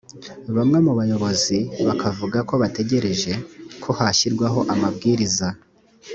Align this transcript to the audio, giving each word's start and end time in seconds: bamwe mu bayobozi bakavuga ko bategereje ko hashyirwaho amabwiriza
bamwe 0.55 0.77
mu 0.85 0.91
bayobozi 0.99 1.57
bakavuga 1.87 2.37
ko 2.47 2.53
bategereje 2.61 3.31
ko 3.83 3.89
hashyirwaho 3.99 4.59
amabwiriza 4.73 5.47